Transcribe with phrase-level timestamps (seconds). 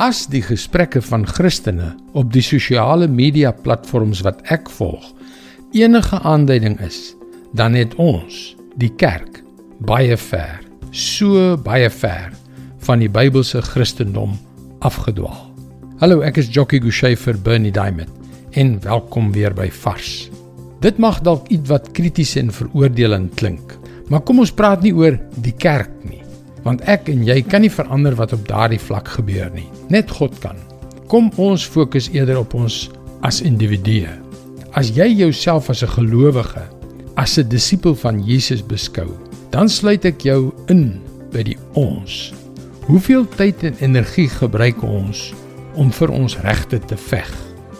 [0.00, 5.10] As die gesprekke van Christene op die sosiale media platforms wat ek volg
[5.76, 7.12] enige aanduiding is,
[7.52, 8.38] dan het ons,
[8.80, 9.42] die kerk,
[9.84, 12.32] baie ver, so baie ver
[12.86, 14.38] van die Bybelse Christendom
[14.80, 15.50] afgedwaal.
[16.00, 20.30] Hallo, ek is Jockey Gouchee vir Bernie Diamond en welkom weer by Vars.
[20.80, 23.76] Dit mag dalk ietwat krities en veroordelend klink,
[24.08, 26.24] maar kom ons praat nie oor die kerk nie,
[26.64, 29.68] want ek en jy kan nie verander wat op daardie vlak gebeur nie.
[29.88, 30.56] Net God kan.
[31.10, 32.88] Kom ons fokus eerder op ons
[33.26, 34.10] as individue.
[34.78, 36.62] As jy jouself as 'n gelowige,
[37.16, 39.08] as 'n disipel van Jesus beskou,
[39.50, 41.00] dan sluit ek jou in
[41.32, 42.32] by die ons.
[42.86, 45.34] Hoeveel tyd en energie gebruik ons
[45.74, 47.30] om vir ons regte te veg?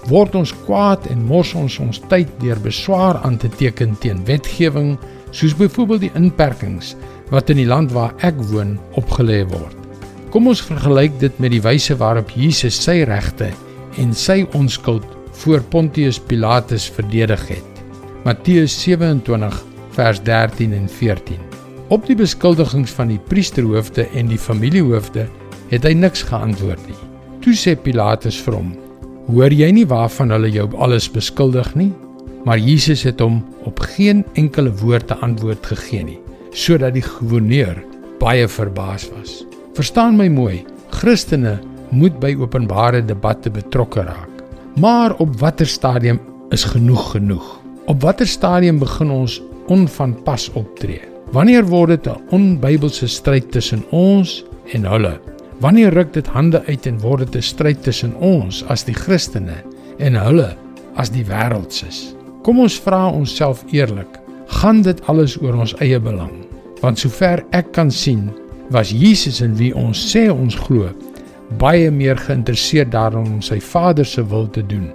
[0.09, 4.99] Word ons kwaad en mors ons ons tyd deur beswaar aan te teken teen wetgewing
[5.30, 6.97] soos byvoorbeeld die inperkings
[7.30, 9.77] wat in die land waar ek woon opgelê word?
[10.30, 13.51] Kom ons vergelyk dit met die wyse waarop Jesus sy regte
[13.98, 15.07] en sy onskuld
[15.43, 17.80] voor Pontius Pilatus verdedig het.
[18.24, 19.63] Matteus 27
[19.96, 21.40] vers 13 en 14.
[21.90, 25.27] Op die beskuldigings van die priesterhoofde en die familiehoofde
[25.73, 26.99] het hy niks geantwoord nie.
[27.43, 28.71] Toe sê Pilatus vir hom:
[29.27, 31.93] "Hoor jy nie waarvan hulle jou alles beskuldig nie?"
[32.45, 36.18] Maar Jesus het hom op geen enkele woord te antwoord gegee nie,
[36.52, 37.79] sodat die goewerneur
[38.20, 39.45] baie verbaas was.
[39.74, 41.59] Verstaan my mooi, Christene
[41.90, 44.29] moet by openbare debatte betrokke raak.
[44.78, 47.46] Maar op watter stadium is genoeg genoeg?
[47.87, 49.40] Op watter stadium begin ons
[49.71, 51.02] onvanpas optree?
[51.30, 55.21] Wanneer word dit 'n onbybelse stryd tussen ons en hulle?
[55.60, 59.62] Wanneer ruk dit hande uit en word dit 'n stryd tussen ons as die Christene
[59.98, 60.56] en hulle
[60.95, 62.15] as die wêreldses?
[62.43, 66.40] Kom ons vra onsself eerlik, gaan dit alles oor ons eie belang?
[66.81, 68.31] Want sover ek kan sien,
[68.71, 70.91] was Jesus in wie ons sê ons glo
[71.59, 74.91] baie meer geïnteresseerd daarin om sy Vader se wil te doen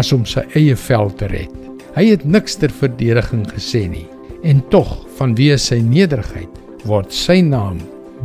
[0.00, 1.52] as om sy eie vel te red.
[1.94, 4.06] Hy het niks ter verdediging gesê nie
[4.44, 7.78] en tog vanweë sy nederigheid word sy naam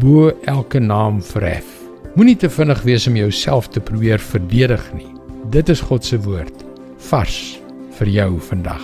[0.03, 1.67] bo elke naam verhef.
[2.17, 5.07] Moenie te vinnig wees om jouself te probeer verdedig nie.
[5.53, 6.65] Dit is God se woord
[7.09, 7.59] vars
[7.99, 8.83] vir jou vandag.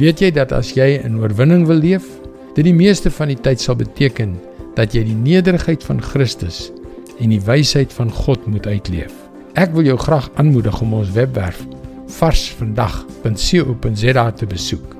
[0.00, 2.06] Weet jy dat as jy in oorwinning wil leef,
[2.54, 4.40] dit die meeste van die tyd sal beteken
[4.74, 6.72] dat jy die nederigheid van Christus
[7.18, 9.12] en die wysheid van God moet uitleef.
[9.54, 11.66] Ek wil jou graag aanmoedig om ons webwerf
[12.14, 14.96] varsvandag.co.za te besoek.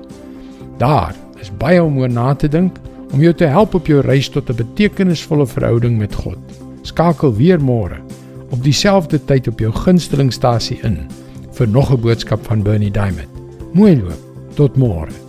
[0.79, 2.77] Daar is baie om oor na te dink
[3.13, 6.37] om jou te help op jou reis tot 'n betekenisvolle verhouding met God.
[6.81, 7.97] Skakel weer môre
[8.49, 10.97] op dieselfde tyd op jou gunstelingstasie in
[11.51, 13.29] vir nog 'n boodskap van Bernie Diamond.
[13.73, 14.19] Mooi loop.
[14.55, 15.24] Tot môre.